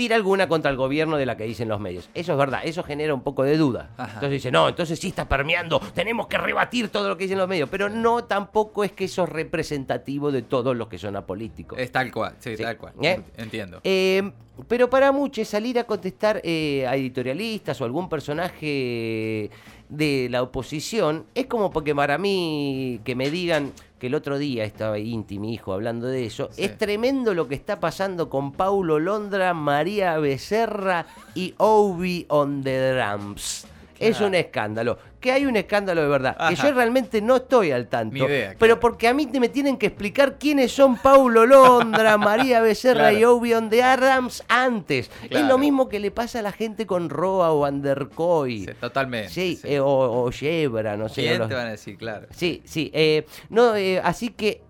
tira 0.00 0.16
alguna 0.16 0.48
contra 0.48 0.70
el 0.70 0.78
gobierno 0.78 1.18
de 1.18 1.26
la 1.26 1.36
que 1.36 1.44
dicen 1.44 1.68
los 1.68 1.78
medios. 1.78 2.08
Eso 2.14 2.32
es 2.32 2.38
verdad, 2.38 2.62
eso 2.64 2.82
genera 2.82 3.12
un 3.12 3.20
poco 3.20 3.42
de 3.42 3.58
duda. 3.58 3.90
Ajá. 3.98 4.14
Entonces 4.14 4.30
dice, 4.30 4.50
no, 4.50 4.66
entonces 4.66 4.98
sí 4.98 5.08
está 5.08 5.28
permeando, 5.28 5.78
tenemos 5.92 6.26
que 6.26 6.38
rebatir 6.38 6.88
todo 6.88 7.06
lo 7.06 7.18
que 7.18 7.24
dicen 7.24 7.36
los 7.36 7.46
medios, 7.46 7.68
pero 7.68 7.90
no 7.90 8.24
tampoco 8.24 8.82
es 8.82 8.92
que 8.92 9.04
eso 9.04 9.24
es 9.24 9.28
representativo 9.28 10.32
de 10.32 10.40
todos 10.40 10.74
los 10.74 10.88
que 10.88 10.96
son 10.96 11.16
apolíticos. 11.16 11.78
Es 11.78 11.92
tal 11.92 12.10
cual, 12.10 12.34
sí, 12.38 12.56
Sí. 12.56 12.62
tal 12.62 12.78
cual. 12.78 12.94
¿Eh? 13.02 13.20
Entiendo. 13.36 13.80
Eh, 13.84 14.32
pero 14.68 14.88
para 14.88 15.12
muchos 15.12 15.46
salir 15.48 15.78
a 15.78 15.84
contestar 15.84 16.40
eh, 16.44 16.86
a 16.88 16.96
editorialistas 16.96 17.78
o 17.82 17.84
algún 17.84 18.08
personaje 18.08 19.50
de 19.90 20.28
la 20.30 20.42
oposición 20.42 21.24
es 21.34 21.46
como 21.46 21.70
porque 21.70 21.94
para 21.94 22.16
mí 22.16 23.00
que 23.04 23.14
me 23.14 23.30
digan 23.30 23.72
que 23.98 24.06
el 24.06 24.14
otro 24.14 24.38
día 24.38 24.64
estaba 24.64 24.98
Inti, 24.98 25.38
mi 25.38 25.52
hijo, 25.52 25.74
hablando 25.74 26.06
de 26.06 26.24
eso, 26.24 26.48
Sí. 26.52 26.62
es 26.64 26.78
tremendo 26.78 27.34
lo 27.34 27.48
que 27.48 27.54
está 27.54 27.80
pasando 27.80 28.30
con 28.30 28.52
Paulo 28.52 28.98
Londra, 28.98 29.52
María 29.52 30.16
Becerra 30.18 31.04
y 31.34 31.54
Obi 31.58 32.24
on 32.28 32.62
the 32.62 32.92
drums. 32.94 33.66
Es 33.98 34.22
un 34.22 34.34
escándalo. 34.34 34.96
Que 35.20 35.32
hay 35.32 35.44
un 35.44 35.54
escándalo 35.54 36.00
de 36.00 36.08
verdad. 36.08 36.36
Que 36.48 36.54
yo 36.56 36.72
realmente 36.72 37.20
no 37.20 37.36
estoy 37.36 37.72
al 37.72 37.88
tanto. 37.88 38.14
Ni 38.14 38.20
idea, 38.22 38.54
Pero 38.58 38.80
porque 38.80 39.06
a 39.06 39.12
mí 39.12 39.26
te- 39.26 39.38
me 39.38 39.50
tienen 39.50 39.76
que 39.76 39.86
explicar 39.86 40.38
quiénes 40.38 40.72
son 40.72 40.96
Paulo 40.96 41.44
Londra, 41.44 42.16
María 42.18 42.60
Becerra 42.62 43.10
Claro. 43.10 43.18
y 43.18 43.24
Obi 43.24 43.52
on 43.54 43.68
the 43.68 43.82
Adams 43.82 44.42
antes. 44.48 45.10
Es 45.28 45.42
lo 45.44 45.58
mismo 45.58 45.88
que 45.90 46.00
le 46.00 46.10
pasa 46.10 46.38
a 46.38 46.42
la 46.42 46.52
gente 46.52 46.86
con 46.86 47.10
Roa 47.10 47.52
o 47.52 47.66
Andercoy. 47.66 48.64
Sí, 48.64 48.72
totalmente. 48.80 49.28
Sí, 49.28 49.56
sí. 49.60 49.68
eh, 49.68 49.80
o, 49.80 49.86
o 50.24 50.30
Yebra, 50.30 50.96
no 50.96 51.08
sé. 51.10 51.20
¿Quién 51.22 51.32
no 51.34 51.38
los- 51.40 51.48
te 51.48 51.54
van 51.54 51.66
a 51.66 51.70
decir? 51.72 51.96
Claro. 51.98 52.26
Sí, 52.30 52.62
sí. 52.64 52.90
eh, 52.94 53.26
no, 53.50 53.76
eh, 53.76 54.00
así 54.02 54.30
que 54.30 54.62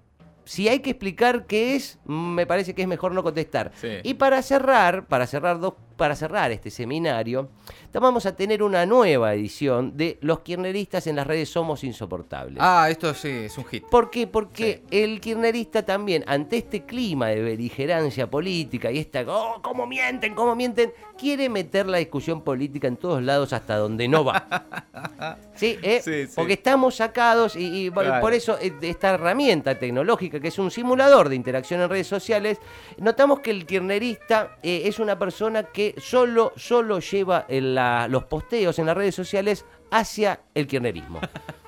si 0.45 0.69
hay 0.69 0.81
que 0.81 0.91
explicar 0.91 1.47
qué 1.47 1.77
es, 1.77 2.01
me 2.07 2.45
parece 2.45 2.75
que 2.75 2.83
es 2.83 2.89
mejor 2.89 3.13
no 3.13 3.23
contestar. 3.23 3.71
Sí. 3.81 3.99
Y 4.03 4.15
para 4.15 4.43
cerrar, 4.43 5.07
para 5.07 5.29
cerrar 5.29 5.61
dos 5.61 5.75
para 6.01 6.17
cerrar 6.17 6.51
este 6.51 6.71
seminario, 6.71 7.51
vamos 7.93 8.25
a 8.25 8.35
tener 8.35 8.63
una 8.63 8.87
nueva 8.87 9.35
edición 9.35 9.99
de 9.99 10.17
Los 10.23 10.41
Kirneristas 10.41 11.07
en 11.07 11.15
las 11.17 11.27
redes 11.27 11.51
Somos 11.51 11.85
Insoportables. 11.85 12.57
Ah, 12.59 12.89
esto 12.89 13.13
sí, 13.13 13.29
es 13.29 13.59
un 13.59 13.67
hit. 13.67 13.85
¿Por 13.85 14.09
qué? 14.09 14.27
Porque 14.27 14.83
el 14.91 15.21
kirnerista 15.21 15.83
también, 15.85 16.25
ante 16.27 16.57
este 16.57 16.87
clima 16.87 17.27
de 17.29 17.43
beligerancia 17.43 18.31
política 18.31 18.91
y 18.91 18.97
esta, 18.99 19.25
oh, 19.29 19.61
cómo 19.61 19.87
mienten, 19.87 20.35
cómo 20.35 20.57
mienten, 20.57 20.91
quiere 21.19 21.51
meter 21.51 21.87
la 21.87 21.99
discusión 21.99 22.41
política 22.41 22.89
en 22.89 22.97
todos 22.97 23.23
lados 23.23 23.53
hasta 23.53 23.77
donde 23.77 24.09
no 24.09 24.25
va. 24.25 25.37
¿Sí? 25.55 25.79
¿Eh? 25.83 26.01
Sí, 26.03 26.27
sí. 26.29 26.33
Porque 26.35 26.55
estamos 26.55 26.95
sacados 26.95 27.57
y, 27.57 27.85
y 27.87 27.91
por- 27.91 28.05
Claro. 28.05 28.23
por 28.23 28.33
eso 28.33 28.57
eh, 28.59 28.73
esta 28.81 29.11
herramienta 29.11 29.79
tecnológica 29.79 30.41
que 30.41 30.49
es 30.49 30.59
un 30.59 30.71
simulador 30.71 31.29
de 31.29 31.37
interacción 31.37 31.83
en 31.83 31.91
redes 31.91 32.07
sociales, 32.07 32.59
notamos 32.97 33.41
que 33.41 33.51
el 33.51 33.67
kirnerista 33.67 34.57
eh, 34.63 34.85
es 34.87 34.99
una 34.99 35.19
persona 35.19 35.65
que 35.65 35.90
solo, 35.99 36.53
solo 36.57 36.99
lleva 37.01 37.47
en 37.49 37.75
la- 37.75 38.07
los 38.09 38.25
posteos 38.25 38.79
en 38.79 38.87
las 38.87 38.97
redes 38.97 39.15
sociales 39.15 39.65
hacia 39.91 40.41
el 40.55 40.67
kirnerismo. 40.67 41.21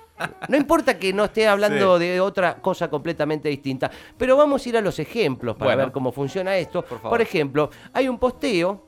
No 0.49 0.57
importa 0.57 1.01
que 1.01 1.13
no 1.13 1.25
esté 1.25 1.49
hablando 1.49 1.99
Sí. 1.99 2.05
de 2.05 2.21
otra 2.21 2.55
cosa 2.63 2.89
completamente 2.89 3.49
distinta, 3.49 3.91
pero 4.17 4.37
vamos 4.37 4.65
a 4.65 4.69
ir 4.69 4.77
a 4.77 4.81
los 4.81 5.01
ejemplos 5.01 5.57
para 5.57 5.71
Bueno. 5.73 5.83
ver 5.85 5.93
cómo 5.93 6.13
funciona 6.13 6.57
esto. 6.57 6.85
Por 6.85 7.21
ejemplo, 7.21 7.71
hay 7.93 8.07
un 8.09 8.19
posteo 8.21 8.87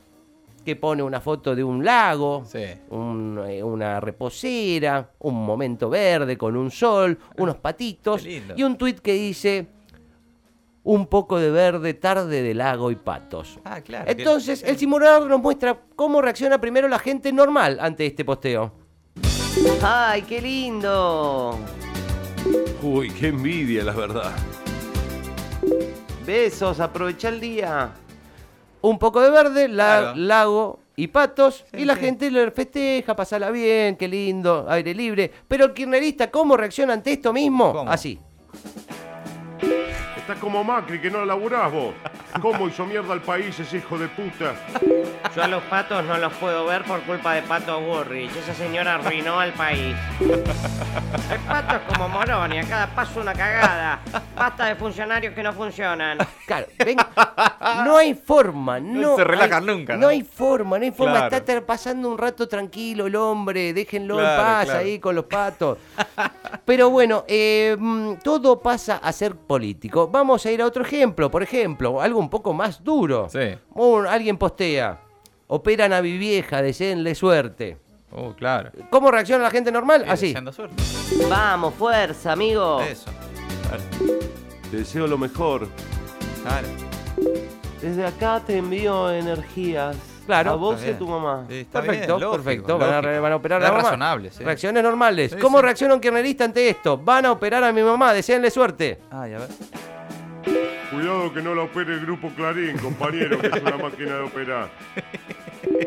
que 0.64 0.76
pone 0.76 1.03
una 1.03 1.21
foto 1.21 1.57
de 1.57 1.64
un 1.64 1.85
lago, 1.85 2.45
Sí. 2.47 2.64
un, 2.91 3.41
eh, 3.49 3.64
una 3.64 3.99
reposera, 3.99 5.11
un 5.19 5.45
momento 5.45 5.91
verde 5.91 6.38
con 6.38 6.57
un 6.57 6.71
sol, 6.71 7.19
unos 7.38 7.57
patitos 7.57 8.25
y 8.25 8.62
un 8.62 8.76
tuit 8.76 9.00
que 9.00 9.14
dice 9.14 9.67
un 10.85 11.07
poco 11.07 11.38
de 11.41 11.50
verde, 11.50 11.95
tarde 11.95 12.43
de 12.43 12.55
lago 12.55 12.91
y 12.91 12.97
patos. 12.97 13.59
Ah, 13.64 13.81
claro. 13.81 14.05
Entonces, 14.11 14.62
el 14.62 14.76
simulador 14.79 15.29
nos 15.29 15.41
muestra 15.41 15.79
cómo 15.97 16.21
reacciona 16.23 16.61
primero 16.61 16.88
la 16.88 16.99
gente 16.99 17.33
normal 17.33 17.79
ante 17.81 18.05
este 18.07 18.25
posteo. 18.25 18.73
¡Ay, 19.83 20.23
qué 20.23 20.41
lindo! 20.43 21.59
Uy, 22.83 23.11
qué 23.11 23.29
envidia, 23.29 23.83
la 23.85 23.93
verdad. 23.93 24.33
Besos, 26.26 26.81
aprovecha 26.81 27.29
el 27.31 27.41
día. 27.41 27.93
Un 28.83 28.99
poco 28.99 29.21
de 29.23 29.31
verde, 29.31 29.69
la- 29.69 30.00
Claro. 30.12 30.17
lago 30.17 30.79
y 30.97 31.07
patos. 31.07 31.64
Sí, 31.71 31.79
y 31.81 31.85
la 31.87 31.95
sí. 31.95 32.00
gente 32.00 32.31
le 32.31 32.50
festeja, 32.50 33.17
pasala 33.17 33.50
bien, 33.50 33.97
qué 33.97 34.07
lindo, 34.09 34.67
aire 34.69 34.93
libre. 34.95 35.31
Pero 35.49 35.64
el 35.64 35.73
kirnerista, 35.73 36.31
¿cómo 36.31 36.57
reacciona 36.57 36.93
ante 36.93 37.12
esto 37.12 37.33
mismo? 37.33 37.73
¿Cómo? 37.73 37.91
Así. 37.91 38.19
Estás 40.25 40.38
como 40.38 40.64
Macri, 40.64 40.99
que 41.02 41.11
no 41.11 41.23
laburás 41.26 41.71
vos. 41.71 41.93
¿Cómo 42.40 42.66
hizo 42.66 42.87
mierda 42.87 43.12
al 43.12 43.21
país 43.21 43.61
ese 43.61 43.76
hijo 43.76 43.99
de 43.99 44.09
puta? 44.09 44.54
Yo 45.37 45.43
a 45.43 45.49
los 45.49 45.62
patos 45.64 46.02
no 46.04 46.16
los 46.16 46.33
puedo 46.35 46.64
ver 46.64 46.83
por 46.85 47.00
culpa 47.02 47.35
de 47.35 47.43
Pato 47.43 47.78
Burrich. 47.83 48.35
Esa 48.35 48.54
señora 48.54 48.95
arruinó 48.95 49.38
al 49.38 49.52
país. 49.52 49.95
El 51.31 51.38
pato 51.40 51.76
es 51.76 51.83
como 51.95 52.09
Morón 52.09 52.54
y 52.54 52.59
a 52.59 52.64
cada 52.66 52.87
paso 52.95 53.21
una 53.21 53.35
cagada. 53.35 54.00
Basta 54.35 54.64
de 54.64 54.76
funcionarios 54.76 55.35
que 55.35 55.43
no 55.43 55.52
funcionan. 55.52 56.16
Claro, 56.47 56.66
ven, 56.85 56.97
no 57.85 57.97
hay 57.99 58.14
forma, 58.14 58.81
no. 58.81 59.16
se 59.16 59.25
relajan 59.25 59.69
hay- 59.69 59.76
nunca, 59.76 59.95
¿no? 59.95 60.00
¿no? 60.02 60.09
hay 60.09 60.23
forma, 60.23 60.78
no 60.78 60.85
hay 60.85 60.90
forma. 60.90 61.12
Claro. 61.12 61.26
Está 61.37 61.45
ter- 61.45 61.64
pasando 61.66 62.09
un 62.11 62.16
rato 62.19 62.49
tranquilo 62.49 63.07
el 63.07 63.16
hombre, 63.16 63.73
déjenlo 63.75 64.16
Claro, 64.16 64.31
en 64.31 64.37
paz 64.40 64.64
claro. 64.66 64.81
ahí 64.81 64.99
con 64.99 65.14
los 65.14 65.25
patos. 65.26 65.78
Pero 66.64 66.88
bueno, 66.90 67.25
eh, 67.28 67.76
mm, 67.78 68.14
todo 68.23 68.61
pasa 68.61 68.97
a 69.02 69.12
ser 69.12 69.35
político. 69.37 70.09
Vamos 70.14 70.47
a 70.47 70.50
ir 70.52 70.62
a 70.62 70.66
otro 70.66 70.85
ejemplo, 70.85 71.28
por 71.28 71.42
ejemplo, 71.42 72.00
algo 72.00 72.21
un 72.21 72.30
poco 72.30 72.54
más 72.54 72.85
duro. 72.85 73.26
Sí. 73.28 73.59
Un- 73.75 74.06
alguien 74.06 74.37
postea, 74.38 75.00
operan 75.49 75.92
a 75.92 76.00
mi 76.00 76.16
vieja, 76.16 76.62
deseenle 76.62 77.16
suerte. 77.16 77.78
Oh, 78.12 78.33
claro. 78.33 78.71
¿Cómo 78.90 79.11
reacciona 79.11 79.42
la 79.42 79.50
gente 79.50 79.73
normal? 79.73 80.02
Sí, 80.04 80.11
Así. 80.11 80.26
deseando 80.28 80.52
suerte. 80.52 80.76
Vamos, 81.28 81.75
fuerza, 81.75 82.30
amigo. 82.30 82.80
Eso. 82.83 83.11
Te 84.71 84.76
deseo 84.76 85.09
lo 85.09 85.18
mejor. 85.18 85.66
Claro. 86.44 86.68
Desde 87.83 88.06
acá 88.06 88.40
te 88.47 88.59
envío 88.59 89.11
energías. 89.11 89.97
Claro. 90.26 90.52
A 90.52 90.54
vos 90.54 90.80
y 90.87 90.90
a 90.90 90.97
tu 90.97 91.09
mamá. 91.09 91.44
Sí, 91.49 91.56
está 91.59 91.83
perfecto, 91.83 92.16
bien, 92.16 92.28
lógico, 92.28 92.44
perfecto. 92.44 92.78
Van 92.78 93.04
a, 93.04 93.21
van 93.21 93.33
a 93.33 93.37
operar 93.37 93.61
a 93.61 93.64
la 93.64 93.71
mamá. 93.73 93.83
razonable, 93.83 94.30
sí. 94.30 94.44
Reacciones 94.44 94.80
normales. 94.83 95.33
Sí, 95.33 95.38
¿Cómo 95.38 95.59
sí. 95.59 95.64
reacciona 95.64 95.92
un 95.94 96.00
kirnerista 96.00 96.44
ante 96.44 96.68
esto? 96.71 96.97
Van 96.99 97.26
a 97.26 97.33
operar 97.33 97.64
a 97.64 97.73
mi 97.73 97.83
mamá, 97.83 98.12
deseenle 98.14 98.50
suerte. 98.52 99.00
Ay, 99.11 99.35
a 99.35 99.38
ver. 99.40 99.49
Cuidado 101.05 101.35
que 101.35 101.43
no 101.43 101.55
la 101.55 101.65
opere 101.65 101.93
el 101.93 102.01
grupo 102.01 102.31
Clarín, 102.31 102.79
compañero, 102.79 103.39
que 103.39 103.49
es 103.49 103.61
una 103.61 103.77
máquina 103.77 104.15
de 104.15 104.21
operar. 104.23 104.71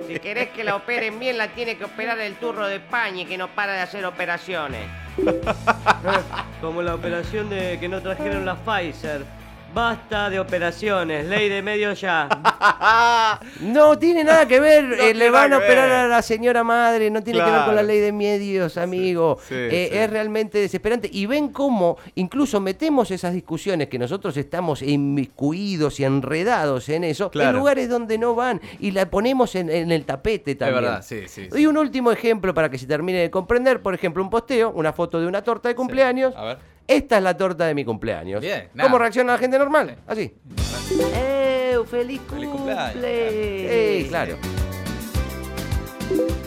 Si 0.05 0.19
querés 0.19 0.49
que 0.49 0.63
la 0.63 0.75
operen 0.75 1.17
bien, 1.17 1.39
la 1.39 1.47
tiene 1.47 1.75
que 1.75 1.85
operar 1.85 2.19
el 2.19 2.35
turro 2.35 2.67
de 2.67 2.79
Pañi 2.79 3.25
que 3.25 3.35
no 3.35 3.47
para 3.47 3.73
de 3.73 3.79
hacer 3.79 4.05
operaciones. 4.05 4.83
Como 6.61 6.83
la 6.83 6.93
operación 6.93 7.49
de 7.49 7.79
que 7.79 7.89
no 7.89 7.99
trajeron 7.99 8.45
la 8.45 8.57
Pfizer. 8.57 9.25
Basta 9.73 10.29
de 10.31 10.39
operaciones, 10.39 11.27
ley 11.27 11.49
de 11.49 11.61
medio 11.61 11.93
ya. 11.93 12.27
No 13.61 13.97
tiene 13.99 14.23
nada 14.23 14.47
que 14.47 14.59
ver, 14.59 14.85
eh, 14.93 15.13
le 15.13 15.29
van 15.29 15.53
a 15.53 15.57
operar 15.57 15.87
ver. 15.89 15.97
a 15.99 16.07
la 16.07 16.21
señora 16.21 16.63
madre, 16.63 17.09
no 17.11 17.21
tiene 17.21 17.43
que 17.43 17.51
ver 17.51 17.65
con 17.65 17.75
la 17.75 17.83
ley 17.83 17.99
de 17.99 18.11
medios, 18.11 18.77
amigo. 18.77 19.37
sí, 19.47 19.53
Eh, 19.55 19.89
sí. 19.91 19.97
Es 19.97 20.09
realmente 20.09 20.57
desesperante. 20.59 21.09
Y 21.11 21.25
ven 21.27 21.49
cómo 21.49 21.97
incluso 22.15 22.59
metemos 22.59 23.11
esas 23.11 23.33
discusiones 23.33 23.87
que 23.87 23.99
nosotros 23.99 24.35
estamos 24.37 24.81
inmiscuidos 24.81 25.99
y 25.99 26.05
enredados 26.05 26.89
en 26.89 27.03
eso, 27.03 27.29
en 27.33 27.53
lugares 27.53 27.89
donde 27.89 28.17
no 28.17 28.33
van 28.35 28.59
y 28.79 28.91
la 28.91 29.09
ponemos 29.09 29.53
en, 29.55 29.69
en 29.69 29.91
el 29.91 30.05
tapete 30.05 30.55
también. 30.55 30.83
verdad, 30.83 31.03
sí, 31.03 31.27
sí, 31.27 31.49
Y 31.55 31.65
un 31.67 31.77
último 31.77 32.11
ejemplo 32.11 32.53
para 32.53 32.69
que 32.69 32.77
se 32.77 32.87
termine 32.87 33.19
de 33.19 33.29
comprender, 33.31 33.81
por 33.81 33.93
ejemplo, 33.93 34.23
un 34.23 34.29
posteo, 34.29 34.71
una 34.71 34.91
foto 34.93 35.19
de 35.19 35.27
una 35.27 35.43
torta 35.43 35.69
de 35.69 35.75
cumpleaños. 35.75 36.33
A 36.35 36.43
ver. 36.43 36.76
Esta 36.87 37.17
es 37.17 37.23
la 37.23 37.35
torta 37.35 37.65
de 37.67 37.75
mi 37.75 37.83
cumpleaños. 37.83 38.41
Bien, 38.41 38.69
¿Cómo 38.71 38.85
nada. 38.87 38.97
reacciona 38.99 39.33
la 39.33 39.37
gente 39.39 39.59
normal? 39.59 39.97
Así. 40.07 40.33
¡Eh! 41.13 41.77
¡Feliz, 41.89 41.89
Feliz 41.89 42.21
cumple! 42.21 42.47
cumpleaños. 42.49 43.03
Eh, 43.05 44.05
claro. 44.09 44.37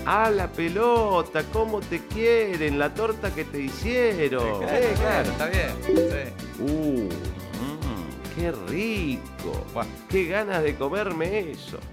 Ah, 0.07 0.31
la 0.31 0.49
pelota, 0.49 1.43
cómo 1.53 1.81
te 1.81 2.01
quieren, 2.07 2.79
la 2.79 2.93
torta 2.95 3.31
que 3.35 3.45
te 3.45 3.61
hicieron. 3.61 4.61
Claro, 4.61 4.87
claro, 4.99 5.31
está 5.31 5.47
bien. 5.47 5.71
Sí. 5.87 6.63
Uh, 6.63 7.03
mm, 7.05 8.35
qué 8.35 8.53
rico. 8.69 9.65
Bueno. 9.75 9.91
Qué 10.09 10.25
ganas 10.27 10.63
de 10.63 10.75
comerme 10.75 11.51
eso. 11.51 11.79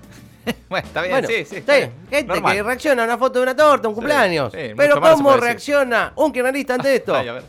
Bueno, 0.70 0.88
está 0.88 1.02
bien, 1.02 1.12
Bueno, 1.12 1.28
sí, 1.28 1.44
sí. 1.46 1.56
está 1.58 1.76
bien. 1.76 1.92
Gente 2.10 2.28
Normal. 2.34 2.56
que 2.56 2.64
reacciona 2.64 3.02
a 3.02 3.06
una 3.06 3.18
foto 3.18 3.40
de 3.40 3.44
una 3.44 3.56
torta, 3.56 3.90
un 3.90 3.94
cumpleaños. 3.94 4.54
sí, 4.54 4.72
Pero 4.78 5.02
¿cómo 5.02 5.36
reacciona 5.36 6.14
un 6.16 6.32
kirchnerista 6.32 6.76
ante 6.76 6.96
esto? 6.96 7.14
Ay, 7.16 7.28
a 7.28 7.34
ver. 7.34 7.44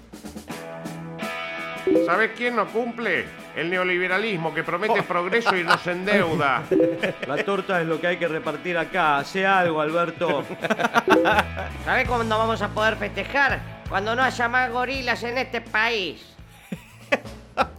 ¿Sabes 2.06 2.30
quién 2.36 2.56
no 2.56 2.66
cumple? 2.66 3.26
El 3.56 3.70
neoliberalismo 3.70 4.54
que 4.54 4.62
promete 4.62 5.02
progreso 5.02 5.56
y 5.56 5.64
nos 5.64 5.86
endeuda. 5.86 6.62
La 7.26 7.44
torta 7.44 7.80
es 7.80 7.86
lo 7.86 8.00
que 8.00 8.06
hay 8.06 8.16
que 8.16 8.28
repartir 8.28 8.78
acá. 8.78 9.18
Hace 9.18 9.46
algo, 9.46 9.80
Alberto. 9.80 10.44
¿Sabés 11.84 12.08
cuándo 12.08 12.38
vamos 12.38 12.62
a 12.62 12.68
poder 12.68 12.96
festejar? 12.96 13.60
Cuando 13.88 14.14
no 14.14 14.22
haya 14.22 14.48
más 14.48 14.70
gorilas 14.70 15.22
en 15.22 15.38
este 15.38 15.60
país. 15.60 16.37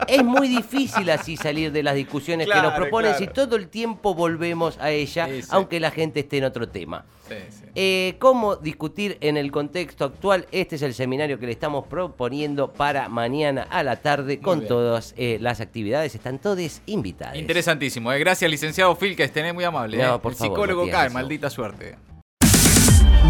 Es 0.07 0.23
muy 0.23 0.47
difícil 0.47 1.09
así 1.09 1.37
salir 1.37 1.71
de 1.71 1.83
las 1.83 1.95
discusiones 1.95 2.47
que 2.47 2.61
nos 2.61 2.73
proponen 2.73 3.11
claro. 3.11 3.25
si 3.25 3.27
todo 3.31 3.55
el 3.55 3.67
tiempo 3.69 4.15
volvemos 4.15 4.77
a 4.79 4.89
ella, 4.91 5.27
Sí, 5.27 5.41
sí. 5.43 5.47
aunque 5.51 5.79
la 5.79 5.91
gente 5.91 6.21
esté 6.21 6.37
en 6.37 6.45
otro 6.45 6.67
tema. 6.69 7.05
Sí, 7.27 7.35
sí. 7.49 7.65
Eh, 7.75 8.15
¿Cómo 8.17 8.55
discutir 8.55 9.17
en 9.21 9.37
el 9.37 9.51
contexto 9.51 10.05
actual? 10.05 10.47
Este 10.51 10.77
es 10.77 10.81
el 10.81 10.95
seminario 10.95 11.37
que 11.39 11.45
le 11.45 11.51
estamos 11.51 11.85
proponiendo 11.85 12.73
para 12.73 13.07
mañana 13.07 13.67
a 13.69 13.83
la 13.83 13.97
tarde 13.97 14.39
con 14.39 14.59
bien. 14.59 14.67
todas 14.69 15.13
eh, 15.15 15.37
las 15.39 15.61
actividades. 15.61 16.15
Están 16.15 16.39
todos 16.39 16.81
invitados. 16.87 17.37
Interesantísimo. 17.37 18.11
eh. 18.11 18.17
Gracias, 18.19 18.49
licenciado 18.49 18.95
Phil, 18.95 19.15
que 19.15 19.23
estén 19.25 19.53
muy 19.53 19.63
amable. 19.63 19.97
No, 19.97 20.15
eh. 20.15 20.19
por 20.19 20.31
El 20.31 20.37
favor, 20.39 20.55
psicólogo 20.55 20.81
Matías, 20.81 20.97
cae, 21.01 21.09
maldita 21.11 21.49
suerte. 21.51 21.95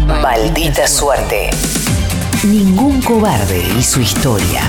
Maldita 0.06 0.86
suerte. 0.88 1.50
Ningún 2.44 3.02
cobarde 3.02 3.62
y 3.78 3.82
su 3.82 4.00
historia. 4.00 4.62